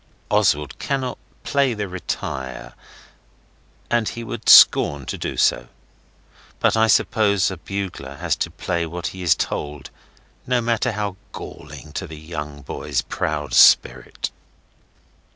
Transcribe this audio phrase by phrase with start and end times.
[0.31, 2.73] Oswald cannot play the 'retire',
[3.91, 5.67] and he would scorn to do so.
[6.59, 9.91] But I suppose a bugler has to play what he is told,
[10.47, 14.31] no matter how galling to the young boy's proud spirit.